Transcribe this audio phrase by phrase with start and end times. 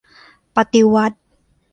[0.55, 1.17] ปฏิวัติ!